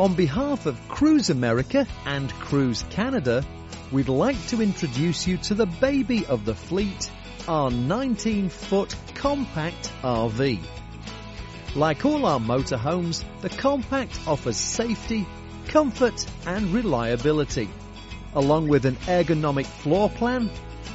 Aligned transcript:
On 0.00 0.14
behalf 0.14 0.64
of 0.64 0.88
Cruise 0.88 1.28
America 1.28 1.86
and 2.06 2.32
Cruise 2.32 2.86
Canada, 2.88 3.44
we'd 3.92 4.08
like 4.08 4.46
to 4.46 4.62
introduce 4.62 5.26
you 5.26 5.36
to 5.36 5.54
the 5.54 5.66
baby 5.66 6.24
of 6.24 6.46
the 6.46 6.54
fleet, 6.54 7.10
our 7.46 7.70
19 7.70 8.48
foot 8.48 8.96
compact 9.14 9.92
RV. 10.00 10.58
Like 11.76 12.06
all 12.06 12.24
our 12.24 12.40
motorhomes, 12.40 13.22
the 13.42 13.50
compact 13.50 14.18
offers 14.26 14.56
safety, 14.56 15.26
comfort 15.66 16.24
and 16.46 16.72
reliability, 16.72 17.68
along 18.34 18.68
with 18.68 18.86
an 18.86 18.96
ergonomic 19.04 19.66
floor 19.66 20.08
plan, 20.08 20.48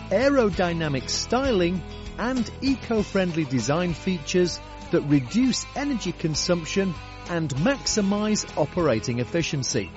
aerodynamic 0.10 1.12
styling 1.12 1.80
and 2.18 2.50
eco-friendly 2.64 3.46
design 3.46 3.94
features 3.94 4.60
that 4.96 5.02
reduce 5.02 5.66
energy 5.76 6.14
consumption 6.14 6.94
and 7.30 7.54
maximize 7.56 8.46
operating 8.56 9.20
efficiency. 9.20 9.92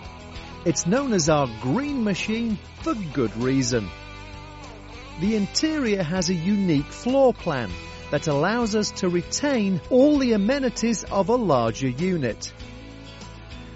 It's 0.64 0.86
known 0.86 1.12
as 1.12 1.30
our 1.30 1.46
green 1.60 2.02
machine 2.02 2.58
for 2.82 2.94
good 3.12 3.36
reason. 3.36 3.88
The 5.20 5.36
interior 5.36 6.02
has 6.02 6.30
a 6.30 6.34
unique 6.34 6.86
floor 6.86 7.32
plan 7.32 7.70
that 8.10 8.26
allows 8.26 8.74
us 8.74 8.90
to 9.02 9.08
retain 9.08 9.80
all 9.88 10.18
the 10.18 10.32
amenities 10.32 11.04
of 11.04 11.28
a 11.28 11.36
larger 11.36 11.88
unit. 11.88 12.52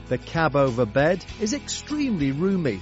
The 0.08 0.18
cab 0.18 0.56
over 0.56 0.84
bed 0.84 1.24
is 1.40 1.54
extremely 1.54 2.32
roomy, 2.32 2.80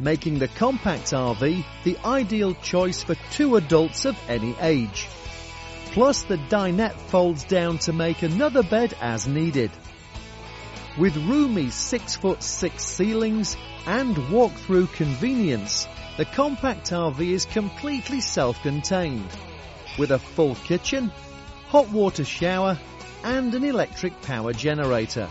making 0.00 0.38
the 0.38 0.48
compact 0.48 1.12
RV 1.12 1.62
the 1.84 1.98
ideal 2.02 2.54
choice 2.54 3.02
for 3.02 3.14
two 3.30 3.56
adults 3.56 4.06
of 4.06 4.16
any 4.26 4.56
age. 4.58 5.06
Plus 5.94 6.24
the 6.24 6.38
dinette 6.38 6.96
folds 7.08 7.44
down 7.44 7.78
to 7.78 7.92
make 7.92 8.22
another 8.22 8.64
bed 8.64 8.96
as 9.00 9.28
needed. 9.28 9.70
With 10.98 11.16
roomy 11.16 11.70
6 11.70 12.16
foot 12.16 12.42
6 12.42 12.84
ceilings 12.84 13.56
and 13.86 14.28
walk-through 14.32 14.88
convenience, 14.88 15.86
the 16.16 16.24
compact 16.24 16.90
RV 16.90 17.20
is 17.20 17.44
completely 17.44 18.20
self-contained 18.20 19.28
with 19.96 20.10
a 20.10 20.18
full 20.18 20.56
kitchen, 20.56 21.12
hot 21.68 21.88
water 21.90 22.24
shower 22.24 22.76
and 23.22 23.54
an 23.54 23.62
electric 23.62 24.20
power 24.22 24.52
generator. 24.52 25.28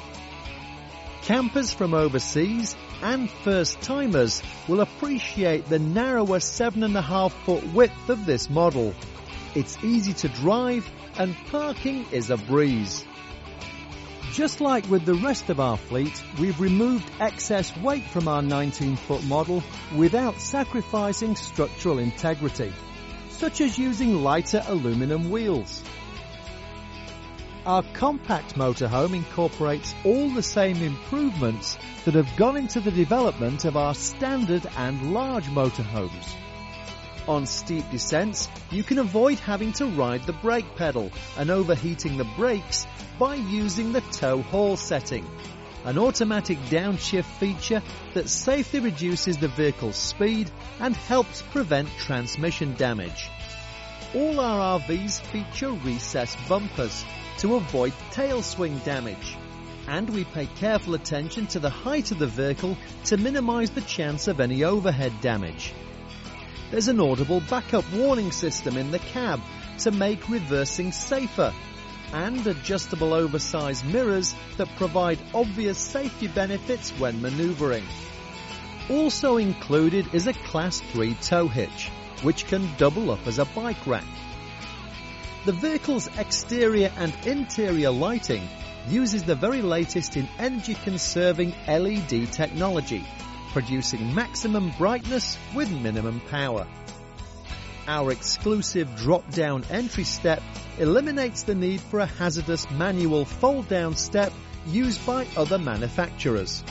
Campers 1.24 1.74
from 1.74 1.94
overseas 1.94 2.74
and 3.02 3.30
first 3.30 3.82
timers 3.82 4.42
will 4.70 4.80
appreciate 4.80 5.68
the 5.68 5.80
narrower 5.80 6.40
7.5 6.40 7.32
foot 7.32 7.74
width 7.74 8.10
of 8.10 8.26
this 8.26 8.50
model. 8.50 8.96
It's 9.56 9.84
easy 9.84 10.14
to 10.14 10.30
drive 10.30 10.90
and 11.18 11.36
parking 11.52 12.06
is 12.12 12.30
a 12.30 12.38
breeze. 12.38 13.06
Just 14.32 14.62
like 14.62 14.90
with 14.90 15.06
the 15.06 15.14
rest 15.14 15.50
of 15.50 15.60
our 15.60 15.78
fleet, 15.78 16.24
we've 16.40 16.60
removed 16.60 17.10
excess 17.20 17.76
weight 17.78 18.06
from 18.06 18.28
our 18.28 18.42
19 18.42 18.96
foot 18.96 19.24
model 19.26 19.64
without 19.96 20.40
sacrificing 20.40 21.36
structural 21.36 22.00
integrity 22.00 22.74
such 23.44 23.62
as 23.62 23.78
using 23.78 24.24
lighter 24.24 24.64
aluminum 24.68 25.30
wheels. 25.30 25.84
Our 27.66 27.84
compact 27.94 28.56
motorhome 28.56 29.14
incorporates 29.14 29.94
all 30.06 30.30
the 30.30 30.44
same 30.44 30.78
improvements 30.82 31.78
that 32.06 32.14
have 32.14 32.36
gone 32.36 32.58
into 32.58 32.80
the 32.80 32.92
development 32.92 33.66
of 33.66 33.76
our 33.76 33.96
standard 33.96 34.66
and 34.78 35.14
large 35.14 35.48
motorhomes. 35.48 36.36
On 37.28 37.46
steep 37.46 37.90
descents, 37.90 38.50
you 38.70 38.84
can 38.84 39.00
avoid 39.00 39.40
having 39.40 39.72
to 39.74 39.86
ride 39.86 40.26
the 40.26 40.34
brake 40.34 40.76
pedal 40.76 41.10
and 41.38 41.50
overheating 41.50 42.18
the 42.18 42.28
brakes 42.36 42.86
by 43.18 43.36
using 43.36 43.94
the 43.94 44.02
tow 44.02 44.42
haul 44.42 44.76
setting, 44.76 45.26
an 45.86 45.98
automatic 45.98 46.58
downshift 46.70 47.24
feature 47.40 47.82
that 48.14 48.30
safely 48.30 48.82
reduces 48.82 49.38
the 49.38 49.48
vehicle's 49.48 49.96
speed 49.96 50.52
and 50.82 50.98
helps 50.98 51.42
prevent 51.44 51.88
transmission 51.98 52.74
damage. 52.76 53.30
All 54.14 54.42
our 54.42 54.80
RVs 54.80 55.22
feature 55.22 55.72
recessed 55.72 56.38
bumpers 56.50 57.06
to 57.38 57.56
avoid 57.56 57.94
tail 58.12 58.42
swing 58.42 58.78
damage. 58.80 59.38
And 59.88 60.10
we 60.10 60.26
pay 60.26 60.46
careful 60.46 60.94
attention 60.94 61.48
to 61.48 61.60
the 61.60 61.70
height 61.70 62.12
of 62.12 62.20
the 62.20 62.28
vehicle 62.28 62.78
to 63.06 63.18
minimise 63.18 63.72
the 63.72 63.82
chance 63.82 64.28
of 64.28 64.40
any 64.40 64.64
overhead 64.64 65.14
damage. 65.22 65.74
There's 66.74 66.88
an 66.88 67.00
audible 67.00 67.40
backup 67.40 67.86
warning 67.94 68.32
system 68.32 68.78
in 68.78 68.90
the 68.90 68.98
cab 68.98 69.40
to 69.82 69.92
make 69.92 70.28
reversing 70.28 70.92
safer 70.92 71.54
and 72.12 72.48
adjustable 72.48 73.14
oversized 73.14 73.86
mirrors 73.86 74.34
that 74.58 74.76
provide 74.76 75.20
obvious 75.36 75.78
safety 75.78 76.26
benefits 76.26 76.90
when 76.98 77.22
maneuvering. 77.22 77.84
Also 78.90 79.38
included 79.38 80.16
is 80.16 80.26
a 80.26 80.34
class 80.34 80.80
3 80.80 81.14
tow 81.22 81.48
hitch, 81.48 81.92
which 82.24 82.48
can 82.48 82.68
double 82.78 83.12
up 83.12 83.28
as 83.28 83.38
a 83.38 83.46
bike 83.46 83.86
rack. 83.86 84.08
The 85.46 85.52
vehicle's 85.52 86.10
exterior 86.18 86.92
and 86.98 87.14
interior 87.28 87.92
lighting 87.92 88.50
uses 88.90 89.22
the 89.22 89.36
very 89.36 89.62
latest 89.62 90.18
in 90.18 90.28
energy 90.40 90.74
conserving 90.74 91.54
LED 91.68 92.32
technology, 92.32 93.06
producing 93.54 94.14
maximum 94.16 94.72
brightness 94.78 95.38
with 95.56 95.72
minimum 95.72 96.20
power. 96.32 96.68
Our 97.88 98.12
exclusive 98.12 98.96
drop-down 98.96 99.66
entry 99.70 100.04
step 100.04 100.42
eliminates 100.80 101.44
the 101.44 101.54
need 101.54 101.80
for 101.80 102.00
a 102.00 102.08
hazardous 102.08 102.70
manual 102.72 103.26
fold-down 103.26 103.96
step 103.96 104.34
used 104.66 105.06
by 105.06 105.28
other 105.38 105.60
manufacturers. 105.60 106.64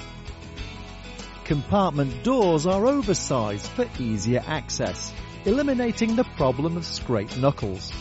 Compartment 1.45 2.25
doors 2.25 2.67
are 2.67 2.87
oversized 2.87 3.67
for 3.67 3.87
easier 4.01 4.43
access, 4.45 5.13
eliminating 5.45 6.17
the 6.17 6.25
problem 6.37 6.77
of 6.77 6.85
scraped 6.85 7.39
knuckles. 7.39 7.93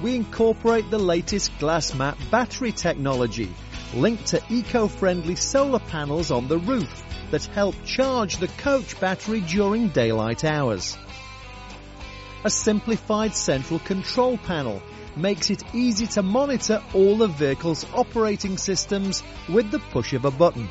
We 0.00 0.14
incorporate 0.14 0.90
the 0.90 0.98
latest 0.98 1.58
glass 1.58 1.94
mat 1.94 2.18
battery 2.30 2.72
technology 2.72 3.52
linked 3.94 4.26
to 4.26 4.42
eco-friendly 4.48 5.36
solar 5.36 5.78
panels 5.78 6.30
on 6.30 6.48
the 6.48 6.58
roof 6.58 7.02
that 7.34 7.46
help 7.46 7.74
charge 7.84 8.36
the 8.36 8.46
coach 8.46 9.00
battery 9.00 9.40
during 9.40 9.88
daylight 9.88 10.44
hours. 10.44 10.96
A 12.44 12.48
simplified 12.48 13.34
central 13.34 13.80
control 13.80 14.38
panel 14.38 14.80
makes 15.16 15.50
it 15.50 15.64
easy 15.74 16.06
to 16.06 16.22
monitor 16.22 16.80
all 16.94 17.16
the 17.16 17.26
vehicle's 17.26 17.84
operating 17.92 18.56
systems 18.56 19.24
with 19.48 19.68
the 19.72 19.80
push 19.80 20.12
of 20.12 20.24
a 20.24 20.30
button. 20.30 20.68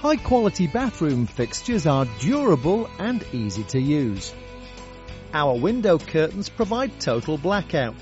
High 0.00 0.16
quality 0.16 0.66
bathroom 0.66 1.24
fixtures 1.24 1.86
are 1.86 2.04
durable 2.20 2.90
and 2.98 3.24
easy 3.32 3.64
to 3.64 3.80
use. 3.80 4.34
Our 5.32 5.58
window 5.58 5.96
curtains 5.96 6.50
provide 6.50 7.00
total 7.00 7.38
blackout 7.38 7.94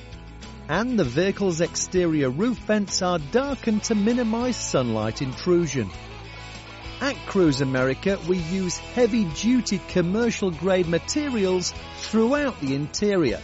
and 0.69 0.99
the 0.99 1.05
vehicle's 1.05 1.61
exterior 1.61 2.31
roof 2.31 2.59
vents 2.59 3.01
are 3.01 3.21
darkened 3.31 3.85
to 3.85 3.95
minimize 3.95 4.57
sunlight 4.57 5.23
intrusion. 5.23 5.89
At 7.01 7.17
Cruise 7.25 7.63
America, 7.63 8.19
we 8.29 8.37
use 8.37 8.77
heavy 8.77 9.25
duty 9.25 9.81
commercial 9.89 10.51
grade 10.51 10.87
materials 10.87 11.73
throughout 11.97 12.61
the 12.61 12.75
interior. 12.75 13.41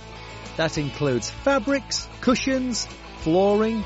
That 0.58 0.76
includes 0.76 1.30
fabrics, 1.30 2.06
cushions, 2.20 2.86
flooring, 3.20 3.82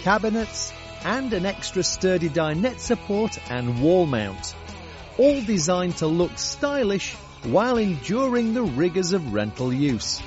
cabinets, 0.00 0.72
and 1.04 1.32
an 1.32 1.46
extra 1.46 1.84
sturdy 1.84 2.30
dinette 2.30 2.80
support 2.80 3.38
and 3.48 3.80
wall 3.80 4.06
mount. 4.06 4.56
All 5.18 5.40
designed 5.40 5.98
to 5.98 6.08
look 6.08 6.36
stylish 6.36 7.14
while 7.44 7.76
enduring 7.76 8.54
the 8.54 8.64
rigors 8.64 9.12
of 9.12 9.32
rental 9.32 9.72
use. 9.72 10.20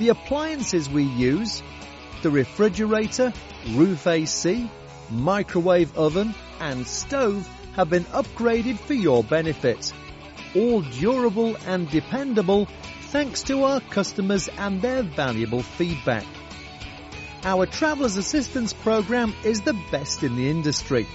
The 0.00 0.08
appliances 0.08 0.90
we 0.90 1.04
use, 1.04 1.62
the 2.22 2.30
refrigerator, 2.30 3.32
roof 3.70 4.04
AC, 4.08 4.68
microwave 5.10 5.96
oven 5.96 6.34
and 6.60 6.84
stove 6.84 7.48
have 7.74 7.90
been 7.90 8.04
upgraded 8.04 8.78
for 8.78 8.94
your 8.94 9.22
benefit. 9.22 9.92
All 10.54 10.82
durable 10.82 11.56
and 11.66 11.90
dependable 11.90 12.66
thanks 13.02 13.42
to 13.44 13.62
our 13.64 13.80
customers 13.80 14.48
and 14.58 14.82
their 14.82 15.02
valuable 15.02 15.62
feedback. 15.62 16.24
Our 17.44 17.66
Traveller's 17.66 18.16
Assistance 18.16 18.72
Program 18.72 19.34
is 19.44 19.60
the 19.60 19.80
best 19.90 20.22
in 20.22 20.36
the 20.36 20.50
industry 20.50 21.06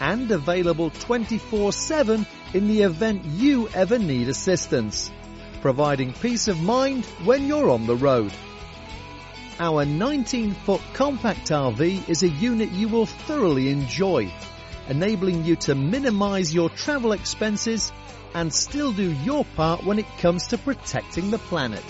and 0.00 0.30
available 0.30 0.90
24-7 0.90 2.26
in 2.54 2.68
the 2.68 2.82
event 2.82 3.24
you 3.24 3.68
ever 3.68 3.98
need 3.98 4.28
assistance, 4.28 5.12
providing 5.60 6.12
peace 6.12 6.48
of 6.48 6.60
mind 6.60 7.04
when 7.24 7.46
you're 7.46 7.70
on 7.70 7.86
the 7.86 7.96
road. 7.96 8.32
Our 9.58 9.84
19 9.84 10.54
foot 10.54 10.80
compact 10.94 11.50
RV 11.50 12.08
is 12.08 12.22
a 12.22 12.28
unit 12.28 12.70
you 12.70 12.88
will 12.88 13.06
thoroughly 13.06 13.68
enjoy 13.68 14.32
enabling 14.88 15.44
you 15.44 15.56
to 15.56 15.74
minimize 15.74 16.54
your 16.54 16.70
travel 16.70 17.12
expenses 17.12 17.92
and 18.34 18.52
still 18.52 18.92
do 18.92 19.12
your 19.24 19.44
part 19.56 19.84
when 19.84 19.98
it 19.98 20.06
comes 20.18 20.48
to 20.48 20.58
protecting 20.58 21.30
the 21.30 21.38
planet. 21.38 21.84